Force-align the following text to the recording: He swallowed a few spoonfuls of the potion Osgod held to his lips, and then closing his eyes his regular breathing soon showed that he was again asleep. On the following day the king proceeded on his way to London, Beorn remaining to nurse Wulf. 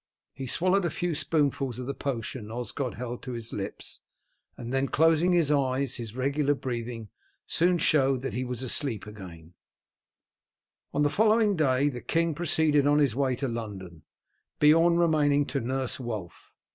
He 0.33 0.47
swallowed 0.47 0.83
a 0.83 0.89
few 0.89 1.13
spoonfuls 1.13 1.77
of 1.77 1.85
the 1.85 1.93
potion 1.93 2.49
Osgod 2.49 2.95
held 2.95 3.21
to 3.21 3.33
his 3.33 3.53
lips, 3.53 4.01
and 4.57 4.73
then 4.73 4.87
closing 4.87 5.31
his 5.31 5.51
eyes 5.51 5.97
his 5.97 6.15
regular 6.15 6.55
breathing 6.55 7.09
soon 7.45 7.77
showed 7.77 8.23
that 8.23 8.33
he 8.33 8.43
was 8.43 8.61
again 8.61 8.65
asleep. 8.65 9.05
On 10.91 11.03
the 11.03 11.09
following 11.11 11.55
day 11.55 11.87
the 11.87 12.01
king 12.01 12.33
proceeded 12.33 12.87
on 12.87 12.97
his 12.97 13.15
way 13.15 13.35
to 13.35 13.47
London, 13.47 14.01
Beorn 14.59 14.97
remaining 14.97 15.45
to 15.45 15.59
nurse 15.59 15.99
Wulf. 15.99 16.55